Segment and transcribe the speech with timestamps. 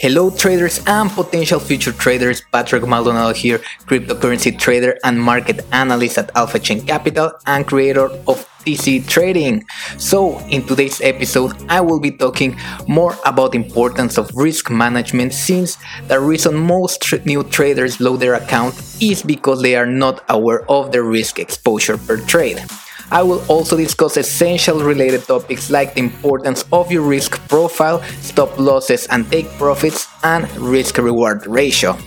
[0.00, 6.34] Hello traders and potential future traders, Patrick Maldonado here, cryptocurrency trader and market analyst at
[6.34, 9.62] Alpha Chain Capital and creator of TC Trading.
[9.98, 12.56] So, in today's episode, I will be talking
[12.88, 15.76] more about importance of risk management since
[16.08, 20.64] the reason most tr- new traders load their account is because they are not aware
[20.70, 22.64] of the risk exposure per trade.
[23.10, 28.58] I will also discuss essential related topics like the importance of your risk profile, stop
[28.58, 31.98] losses and take profits, and risk reward ratio.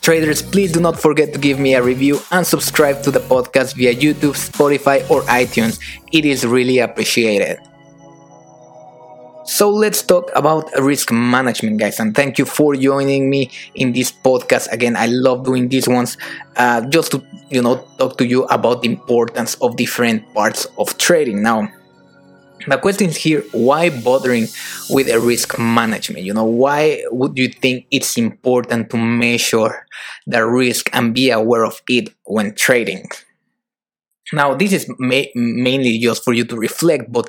[0.00, 3.74] Traders, please do not forget to give me a review and subscribe to the podcast
[3.74, 5.80] via YouTube, Spotify, or iTunes.
[6.12, 7.58] It is really appreciated.
[9.46, 12.00] So let's talk about risk management, guys.
[12.00, 14.72] And thank you for joining me in this podcast.
[14.72, 16.16] Again, I love doing these ones
[16.56, 20.96] uh, just to, you know, talk to you about the importance of different parts of
[20.96, 21.42] trading.
[21.42, 21.68] Now,
[22.66, 24.46] the question is here why bothering
[24.88, 26.24] with a risk management?
[26.24, 29.86] You know, why would you think it's important to measure
[30.26, 33.06] the risk and be aware of it when trading?
[34.32, 37.28] Now, this is ma- mainly just for you to reflect, but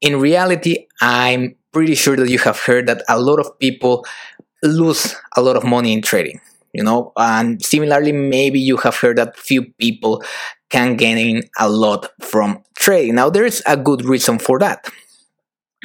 [0.00, 4.04] in reality, I'm pretty sure that you have heard that a lot of people
[4.62, 6.40] lose a lot of money in trading,
[6.72, 10.22] you know, and similarly, maybe you have heard that few people
[10.68, 13.14] can gain a lot from trading.
[13.16, 14.88] Now, there is a good reason for that.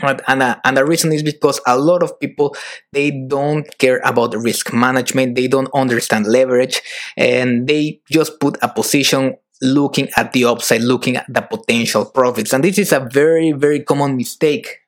[0.04, 0.20] Right?
[0.28, 2.54] And, uh, and the reason is because a lot of people
[2.92, 6.82] they don't care about risk management they don't understand leverage
[7.16, 12.54] and they just put a position looking at the upside, looking at the potential profits.
[12.54, 14.80] And this is a very, very common mistake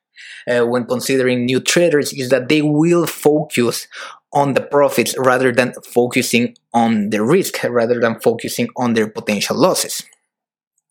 [0.48, 3.88] uh, when considering new traders is that they will focus
[4.34, 9.58] on the profits rather than focusing on the risk, rather than focusing on their potential
[9.58, 10.04] losses.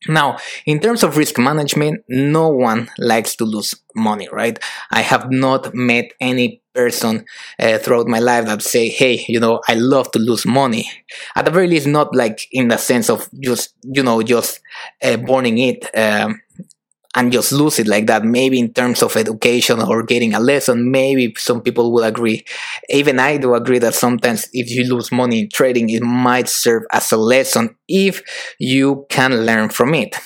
[0.09, 4.59] Now, in terms of risk management, no one likes to lose money, right?
[4.91, 7.25] I have not met any person
[7.59, 10.85] uh, throughout my life that say, "Hey, you know, I love to lose money."
[11.35, 14.61] At the very least, not like in the sense of just, you know, just
[15.03, 15.81] uh, burning it.
[15.97, 16.43] Um,
[17.17, 18.25] and just lose it like that.
[18.25, 22.45] Maybe in terms of education or getting a lesson, maybe some people will agree.
[22.91, 26.83] Even I do agree that sometimes if you lose money in trading, it might serve
[26.93, 28.23] as a lesson if
[28.59, 30.17] you can learn from it.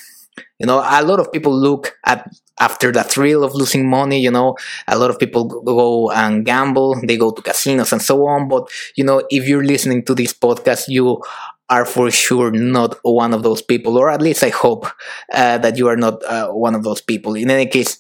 [0.59, 2.29] You know, a lot of people look at
[2.61, 4.57] after the thrill of losing money, you know,
[4.87, 8.49] a lot of people go and gamble, they go to casinos and so on.
[8.49, 11.23] But, you know, if you're listening to this podcast, you
[11.69, 14.87] are for sure not one of those people, or at least I hope
[15.33, 17.35] uh, that you are not uh, one of those people.
[17.35, 17.99] In any case,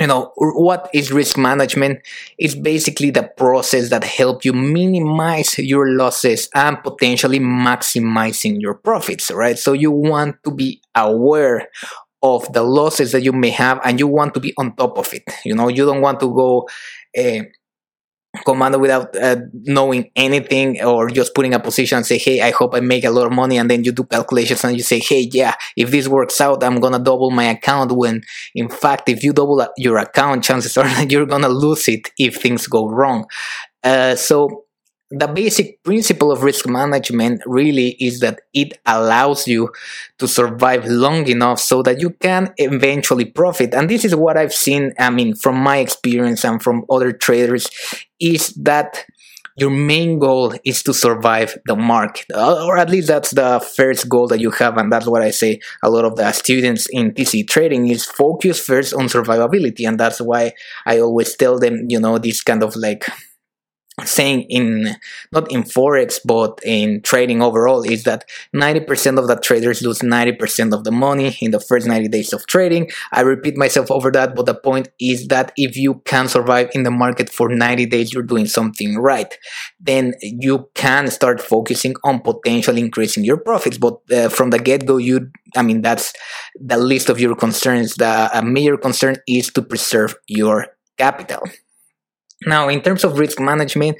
[0.00, 2.00] you know what is risk management
[2.38, 9.30] it's basically the process that help you minimize your losses and potentially maximizing your profits
[9.30, 11.68] right so you want to be aware
[12.22, 15.12] of the losses that you may have and you want to be on top of
[15.12, 15.24] it.
[15.44, 16.68] You know you don't want to go
[17.18, 17.44] uh,
[18.44, 22.74] commando without uh, knowing anything or just putting a position and say hey i hope
[22.74, 25.28] i make a lot of money and then you do calculations and you say hey
[25.32, 28.20] yeah if this works out i'm gonna double my account when
[28.54, 32.36] in fact if you double your account chances are that you're gonna lose it if
[32.36, 33.26] things go wrong.
[33.82, 34.65] Uh, so
[35.10, 39.70] the basic principle of risk management really is that it allows you
[40.18, 43.72] to survive long enough so that you can eventually profit.
[43.72, 47.68] And this is what i've seen i mean from my experience and from other traders
[48.18, 49.04] is that
[49.58, 52.26] your main goal is to survive the market.
[52.34, 55.60] Or at least that's the first goal that you have and that's what i say
[55.82, 59.86] a lot of the students in tc trading is focus first on survivability.
[59.86, 60.52] And that's why
[60.84, 63.04] i always tell them you know this kind of like
[64.04, 64.94] saying in
[65.32, 70.74] not in forex but in trading overall is that 90% of the traders lose 90%
[70.74, 72.90] of the money in the first 90 days of trading.
[73.12, 76.82] I repeat myself over that but the point is that if you can survive in
[76.82, 79.32] the market for 90 days you're doing something right.
[79.80, 84.96] Then you can start focusing on potentially increasing your profits but uh, from the get-go
[84.98, 86.12] you i mean that's
[86.60, 87.94] the list of your concerns.
[87.94, 90.66] The major concern is to preserve your
[90.98, 91.42] capital
[92.44, 93.96] now, in terms of risk management,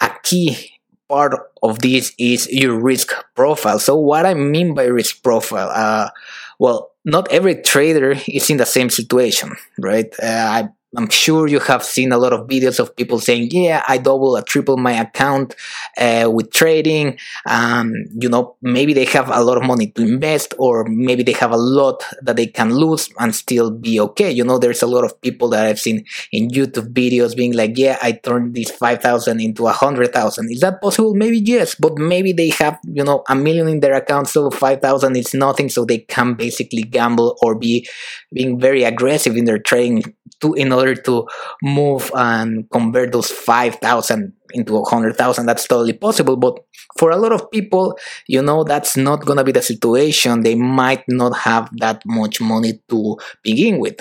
[0.00, 0.70] a key
[1.08, 3.78] part of this is your risk profile.
[3.78, 6.10] So, what I mean by risk profile, uh,
[6.58, 10.12] well, not every trader is in the same situation, right?
[10.22, 13.82] Uh, I I'm sure you have seen a lot of videos of people saying, "Yeah,
[13.88, 15.54] I double or triple my account
[15.98, 20.54] uh, with trading." Um, you know, maybe they have a lot of money to invest,
[20.58, 24.30] or maybe they have a lot that they can lose and still be okay.
[24.30, 27.76] You know, there's a lot of people that I've seen in YouTube videos being like,
[27.76, 30.50] "Yeah, I turned this five thousand into a hundred thousand.
[30.52, 31.14] Is that possible?
[31.14, 34.80] Maybe yes, but maybe they have you know a million in their account, so five
[34.80, 37.86] thousand is nothing, so they can basically gamble or be
[38.32, 40.02] being very aggressive in their trading
[40.40, 41.26] to in order to
[41.62, 46.36] move and convert those 5000 into 100,000 that's totally possible.
[46.36, 46.58] But
[46.98, 47.96] for a lot of people
[48.28, 50.42] you know that's not going to be the situation.
[50.42, 53.96] They might not have that much money to begin with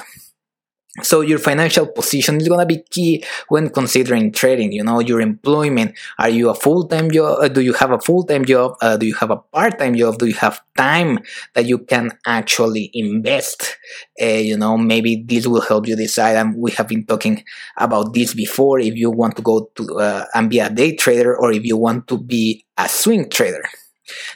[1.01, 5.95] so your financial position is to be key when considering trading you know your employment.
[6.19, 8.75] Are you a full-time job uh, do you have a full-time job?
[8.79, 10.19] Uh, do you have a part-time job?
[10.19, 11.19] Do you have time
[11.55, 13.77] that you can actually invest?
[14.21, 17.43] Uh, you know maybe this will help you decide and we have been talking
[17.77, 21.35] about this before if you want to go to uh, and be a day trader
[21.35, 23.63] or if you want to be a swing trader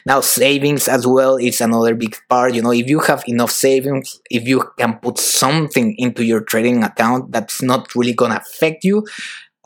[0.06, 2.54] now, savings as well is another big part.
[2.54, 6.82] You know, if you have enough savings, if you can put something into your trading
[6.84, 9.06] account that's not really going to affect you,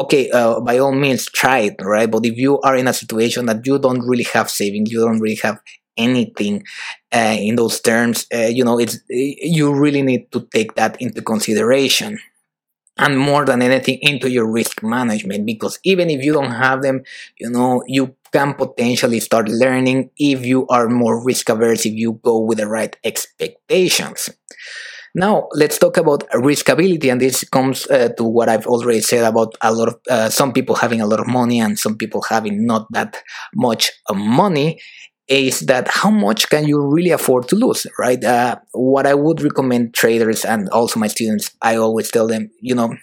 [0.01, 2.11] okay, uh, by all means, try it, right?
[2.11, 5.21] But if you are in a situation that you don't really have savings, you don't
[5.21, 5.61] really have
[5.97, 6.65] anything
[7.13, 11.21] uh, in those terms, uh, you know, it's you really need to take that into
[11.21, 12.19] consideration
[12.99, 17.03] and more than anything into your risk management because even if you don't have them
[17.39, 22.19] you know you can potentially start learning if you are more risk averse if you
[22.23, 24.31] go with the right expectations.
[25.15, 29.55] Now let's talk about riskability and this comes uh, to what i've already said about
[29.63, 32.65] a lot of uh, some people having a lot of money and some people having
[32.67, 33.23] not that
[33.55, 34.81] much money
[35.29, 38.23] is that how much can you really afford to lose, right?
[38.23, 42.75] Uh, what I would recommend traders and also my students, I always tell them, you
[42.75, 42.95] know,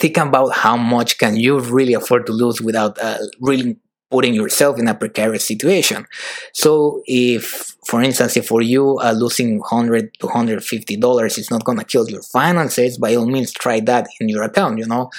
[0.00, 3.76] think about how much can you really afford to lose without uh, really
[4.10, 6.06] putting yourself in a precarious situation.
[6.52, 11.64] So if, for instance, if for you uh, losing 100 to 150 dollars is not
[11.64, 14.78] going to kill your finances, by all means try that in your account.
[14.78, 15.10] You know,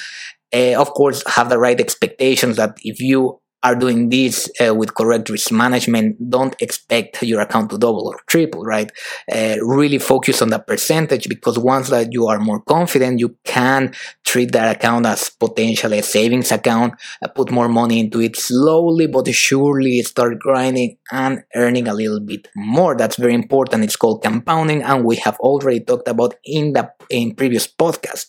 [0.53, 4.93] uh, of course, have the right expectations that if you are doing this uh, with
[4.95, 8.91] correct risk management, don't expect your account to double or triple, right?
[9.31, 13.93] Uh, really focus on the percentage because once that you are more confident, you can
[14.23, 19.07] treat that account as potentially a savings account, uh, put more money into it slowly
[19.07, 22.95] but surely start grinding and earning a little bit more.
[22.95, 23.83] That's very important.
[23.83, 28.27] It's called compounding and we have already talked about in the in previous podcast.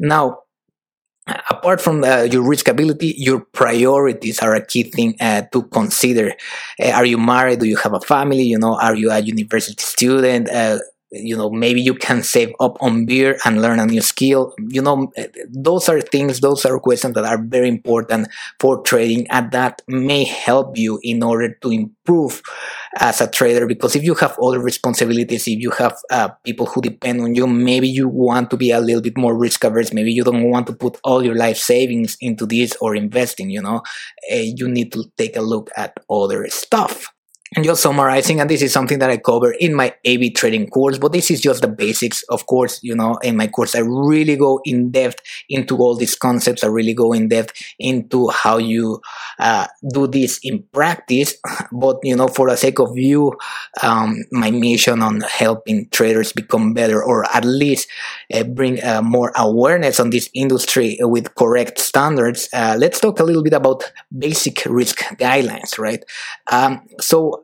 [0.00, 0.38] Now,
[1.50, 6.34] apart from the, your riskability, your priorities are a key thing uh, to consider.
[6.80, 7.60] Uh, are you married?
[7.60, 8.42] Do you have a family?
[8.42, 10.50] You know, are you a university student?
[10.50, 10.78] Uh,
[11.14, 14.82] you know maybe you can save up on beer and learn a new skill you
[14.82, 15.12] know
[15.48, 20.24] those are things those are questions that are very important for trading and that may
[20.24, 22.42] help you in order to improve
[22.96, 26.80] as a trader because if you have other responsibilities if you have uh, people who
[26.80, 29.92] depend on you maybe you want to be a little bit more risk averse.
[29.92, 33.62] Maybe you don't want to put all your life savings into this or investing you
[33.62, 33.82] know
[34.32, 37.12] uh, you need to take a look at other stuff
[37.62, 41.12] just summarizing, and this is something that I cover in my AB trading course, but
[41.12, 42.24] this is just the basics.
[42.24, 46.16] Of course, you know, in my course, I really go in depth into all these
[46.16, 46.64] concepts.
[46.64, 49.00] I really go in depth into how you
[49.38, 51.34] uh, do this in practice.
[51.72, 53.34] But, you know, for the sake of you,
[53.82, 57.88] um, my mission on helping traders become better or at least
[58.32, 63.24] uh, bring uh, more awareness on this industry with correct standards, uh, let's talk a
[63.24, 66.04] little bit about basic risk guidelines, right?
[66.50, 67.43] Um, so,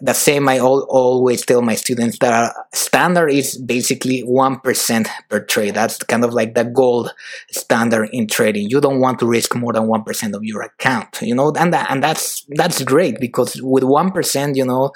[0.00, 5.74] the same I all, always tell my students that standard is basically 1% per trade.
[5.74, 7.12] That's kind of like the gold
[7.50, 8.70] standard in trading.
[8.70, 11.90] You don't want to risk more than 1% of your account, you know, and that,
[11.90, 14.92] and that's, that's great because with 1%, you know,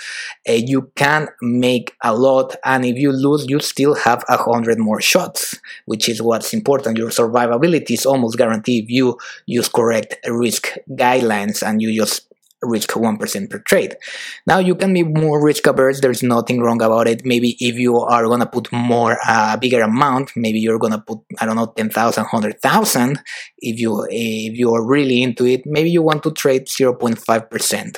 [0.49, 2.57] uh, you can make a lot.
[2.65, 6.99] And if you lose, you still have a hundred more shots, which is what's important.
[6.99, 12.34] Your survivability is almost guaranteed if you use correct risk guidelines and you just
[12.65, 13.97] risk 1% per trade.
[14.47, 16.01] Now you can be more risk averse.
[16.01, 17.25] There's nothing wrong about it.
[17.25, 20.93] Maybe if you are going to put more, a uh, bigger amount, maybe you're going
[20.93, 23.21] to put, I don't know, 10,000, 100,000.
[23.59, 27.97] If you, if you are really into it, maybe you want to trade 0.5%,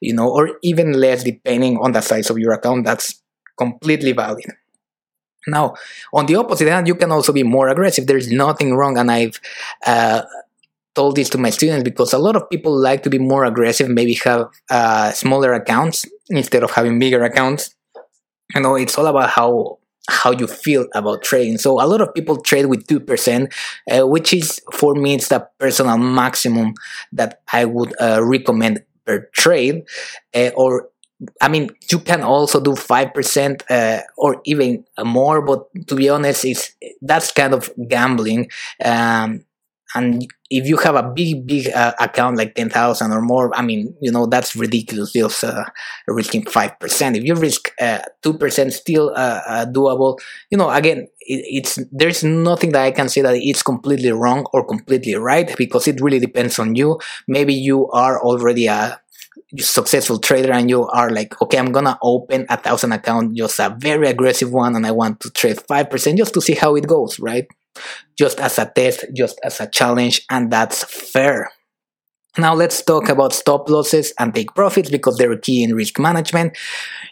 [0.00, 2.84] you know, or even less depending on the size of your account.
[2.84, 3.22] That's
[3.56, 4.44] completely valid.
[5.46, 5.74] Now,
[6.12, 8.06] on the opposite hand, you can also be more aggressive.
[8.06, 9.40] There's nothing wrong, and I've
[9.86, 10.22] uh,
[10.98, 13.88] told this to my students because a lot of people like to be more aggressive,
[13.88, 17.76] maybe have uh, smaller accounts instead of having bigger accounts.
[18.52, 19.78] You know, it's all about how
[20.10, 21.58] how you feel about trading.
[21.58, 23.52] So a lot of people trade with 2%,
[23.92, 26.74] uh, which is for me, it's the personal maximum
[27.12, 29.84] that I would uh, recommend per trade.
[30.34, 30.88] Uh, or,
[31.42, 36.46] I mean, you can also do 5% uh, or even more, but to be honest,
[36.46, 38.48] it's, that's kind of gambling.
[38.82, 39.44] Um,
[39.94, 43.94] and if you have a big big uh, account like 10,000 or more i mean
[44.00, 45.12] you know that's ridiculous.
[45.12, 45.64] Just uh,
[46.06, 50.18] risking 5% if you risk uh, 2% still uh, uh, doable
[50.50, 54.46] you know again it, it's there's nothing that i can say that it's completely wrong
[54.52, 56.98] or completely right because it really depends on you.
[57.26, 59.00] Maybe you are already a
[59.58, 63.74] successful trader and you are like okay i'm gonna open a thousand account just a
[63.78, 67.18] very aggressive one and i want to trade 5% just to see how it goes
[67.18, 67.46] right
[68.18, 71.50] just as a test, just as a challenge, and that's fair.
[72.38, 76.56] Now let's talk about stop losses and take profits because they're key in risk management.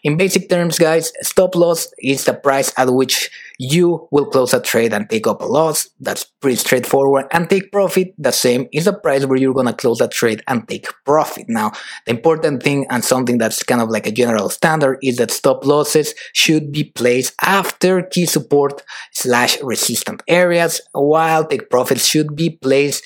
[0.04, 3.28] In basic terms, guys, stop loss is the price at which
[3.58, 5.88] you will close a trade and take up a loss.
[5.98, 7.26] That's pretty straightforward.
[7.32, 10.42] And take profit, the same is the price where you're going to close a trade
[10.46, 11.46] and take profit.
[11.48, 11.72] Now,
[12.04, 15.66] the important thing and something that's kind of like a general standard is that stop
[15.66, 22.50] losses should be placed after key support slash resistant areas, while take profits should be
[22.50, 23.02] placed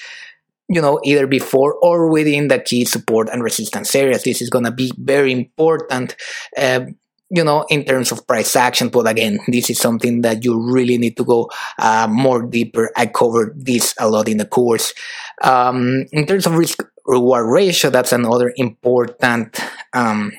[0.71, 4.23] you know, either before or within the key support and resistance areas.
[4.23, 6.15] This is going to be very important,
[6.57, 6.83] uh,
[7.29, 8.89] you know, in terms of price action.
[8.89, 11.50] But again, this is something that you really need to go
[11.81, 12.93] uh, more deeper.
[12.97, 14.95] I covered this a lot in the course.
[15.43, 19.59] Um, in terms of risk reward ratio, that's another important,
[19.93, 20.31] um,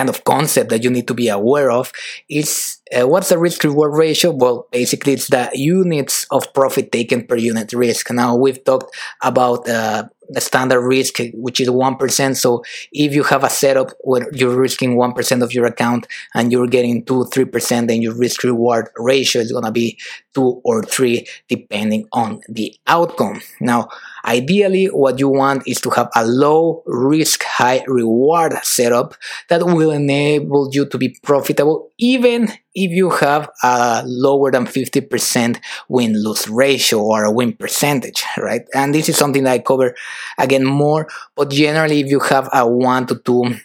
[0.00, 1.92] kind of concept that you need to be aware of
[2.28, 4.30] is uh, what's the risk reward ratio?
[4.30, 8.10] Well, basically, it's the units of profit taken per unit risk.
[8.10, 12.36] Now, we've talked about uh, the standard risk, which is 1%.
[12.36, 16.66] So, if you have a setup where you're risking 1% of your account and you're
[16.66, 19.98] getting 2 3%, then your risk reward ratio is going to be
[20.34, 23.40] 2 or 3, depending on the outcome.
[23.60, 23.88] Now,
[24.24, 29.14] Ideally, what you want is to have a low risk, high reward setup
[29.48, 35.58] that will enable you to be profitable even if you have a lower than 50%
[35.88, 38.62] win lose ratio or a win percentage, right?
[38.74, 39.94] And this is something that I cover
[40.38, 43.56] again more, but generally, if you have a one to two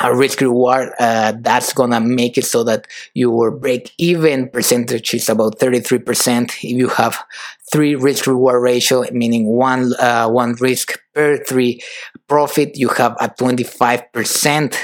[0.00, 5.28] a risk reward uh, that's gonna make it so that your break even percentage is
[5.28, 7.18] about 33% if you have
[7.72, 11.82] three risk reward ratio meaning one uh, one risk per three
[12.28, 14.76] profit you have a 25%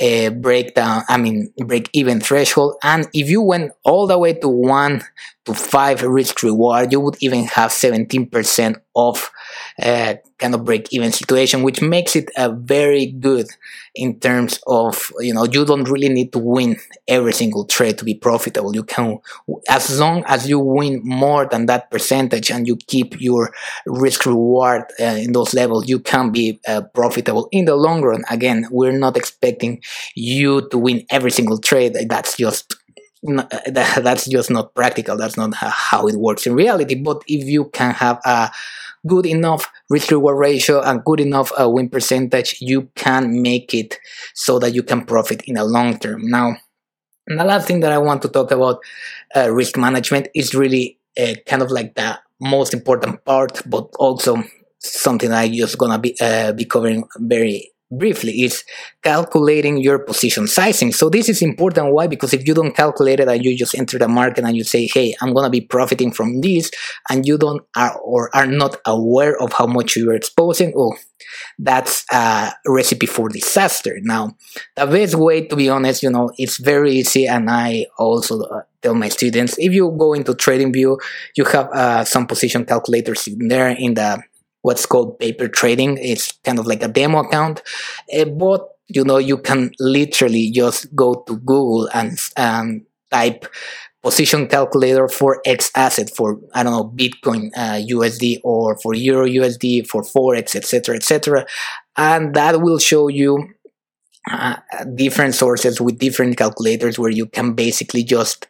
[0.00, 4.48] uh, breakdown i mean break even threshold and if you went all the way to
[4.48, 5.02] one
[5.44, 9.30] to five risk reward you would even have 17% off
[9.82, 13.46] uh, kind of break even situation, which makes it a very good
[13.94, 16.76] in terms of you know you don't really need to win
[17.08, 18.74] every single trade to be profitable.
[18.74, 19.18] You can
[19.68, 21.90] as long as you win more than that
[22.30, 23.52] percentage and you keep your
[23.86, 28.24] risk reward uh, in those levels, you can be uh, profitable in the long run.
[28.30, 29.80] Again, we're not expecting
[30.14, 31.96] you to win every single trade.
[32.08, 32.74] That's just
[33.66, 35.16] that's just not practical.
[35.16, 36.94] That's not how it works in reality.
[36.94, 38.50] But if you can have a
[39.06, 43.98] good enough risk reward ratio and good enough uh, win percentage, you can make it
[44.34, 46.28] so that you can profit in the long term.
[46.28, 46.56] Now,
[47.26, 48.78] the last thing that I want to talk about
[49.36, 54.42] uh, risk management is really uh, kind of like the most important part, but also
[54.78, 58.64] something I just gonna be uh, be covering very briefly is
[59.02, 60.92] calculating your position sizing.
[60.92, 61.92] So this is important.
[61.92, 62.06] Why?
[62.06, 64.88] Because if you don't calculate it and you just enter the market and you say,
[64.92, 66.70] "Hey, I'm gonna be profiting from this,"
[67.08, 70.94] and you don't are or are not aware of how much you are exposing, oh,
[71.58, 73.98] that's a recipe for disaster.
[74.02, 74.36] Now,
[74.76, 78.62] the best way, to be honest, you know, it's very easy, and I also uh,
[78.82, 80.98] tell my students if you go into TradingView,
[81.36, 84.22] you have uh, some position calculators in there in the
[84.62, 85.98] what's called paper trading.
[86.00, 87.62] It's kind of like a demo account,
[88.16, 93.46] uh, but you know you can literally just go to Google and um, type
[94.02, 99.26] position calculator for X asset for I don't know Bitcoin uh, USD or for Euro
[99.26, 101.46] USD for Forex etc etc,
[101.96, 103.48] and that will show you
[104.30, 104.56] uh,
[104.94, 108.46] different sources with different calculators where you can basically just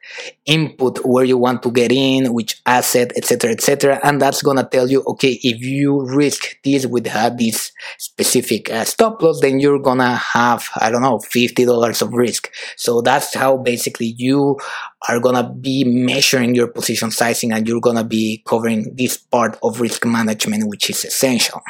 [0.46, 4.90] input where you want to get in which asset etc etc and that's gonna tell
[4.90, 9.78] you okay if you risk this with uh, this specific uh, stop loss then you're
[9.78, 12.52] gonna have i don't know $50 of risk.
[12.76, 14.58] So that's how basically you
[15.08, 19.80] are gonna be measuring your position sizing and you're gonna be covering this part of
[19.80, 21.62] risk management which is essential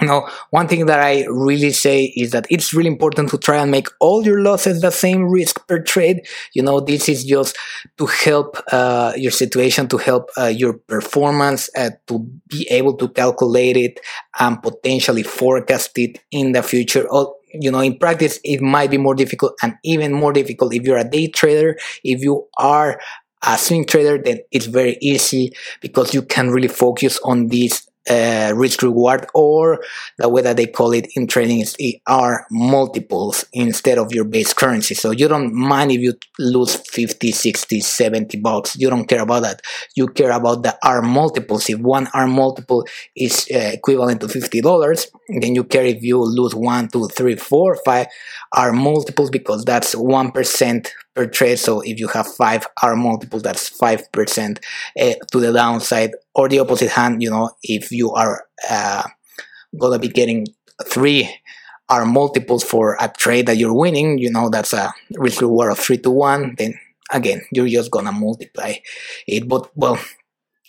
[0.00, 3.56] you know one thing that i really say is that it's really important to try
[3.56, 6.26] and make all your losses the same risk per trade.
[6.54, 7.56] You know this is just
[7.96, 13.08] to help uh, your situation to help uh, your performance uh, to be able to
[13.08, 14.00] calculate it
[14.38, 17.06] and potentially forecast it in the future.
[17.54, 20.98] You know in practice it might be more difficult and even more difficult if you're
[20.98, 21.78] a day trader.
[22.04, 23.00] If you are
[23.42, 28.52] a swing trader then it's very easy because you can really focus on these uh,
[28.54, 29.80] risk reward or
[30.18, 34.52] the way that they call it in trading is R multiples instead of your base
[34.52, 34.94] currency.
[34.94, 38.76] So you don't mind if you lose 50 60 70 bucks.
[38.76, 39.62] You don't care about that.
[39.94, 41.68] You care about the r multiples.
[41.68, 42.84] If one r multiple
[43.16, 47.36] is uh, equivalent to 50 dollars then you care if you lose one two three
[47.36, 48.06] four five
[48.52, 51.58] r multiples because that's one percent per trade.
[51.58, 54.60] So if you have five R multiple, that's five percent
[54.98, 56.12] uh, to the downside.
[56.34, 59.02] Or the opposite hand, you know, if you are uh,
[59.78, 60.46] gonna be getting
[60.86, 61.28] three
[61.88, 65.78] R multiples for a trade that you're winning, you know, that's a risk reward of
[65.80, 66.54] three to one.
[66.56, 66.78] Then
[67.10, 68.74] again, you're just gonna multiply
[69.26, 69.48] it.
[69.48, 69.98] But well,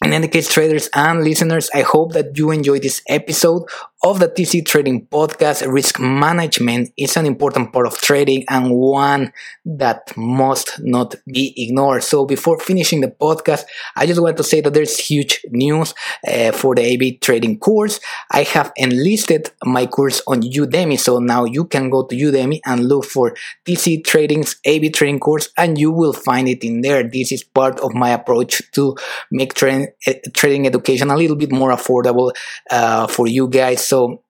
[0.04, 3.64] in any case, traders and listeners, I hope that you enjoyed this episode
[4.02, 5.70] of the TC Trading Podcast.
[5.70, 9.34] Risk management is an important part of trading and one
[9.66, 12.04] that must not be ignored.
[12.04, 13.66] So before finishing the podcast,
[13.98, 15.94] I just want to say that there's huge news
[16.26, 18.00] uh, for the AB trading course.
[18.32, 20.98] I have enlisted my course on Udemy.
[20.98, 25.50] So now you can go to Udemy and look for TC Trading's AB trading course
[25.58, 27.04] and you will find it in there.
[27.04, 28.96] This is part of my approach to
[29.30, 32.32] make trading, uh, trading education a little bit more affordable
[32.72, 34.24] uh, for you guys so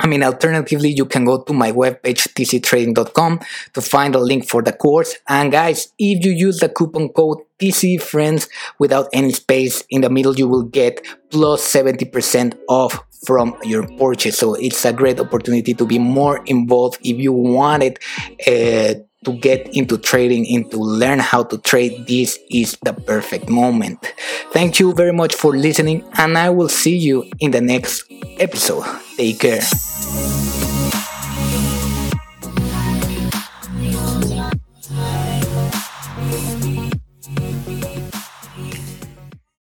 [0.00, 3.40] I mean, alternatively, you can go to my webpage, tctrading.com
[3.74, 5.14] to find a link for the course.
[5.28, 8.48] And guys, if you use the coupon code TCFriends
[8.80, 14.36] without any space in the middle, you will get plus 70% off from your purchase.
[14.36, 18.00] So it's a great opportunity to be more involved if you wanted
[18.48, 23.48] uh, to get into trading and to learn how to trade, this is the perfect
[23.48, 24.14] moment.
[24.52, 28.04] Thank you very much for listening, and I will see you in the next
[28.38, 28.84] episode.
[29.16, 30.53] Take care.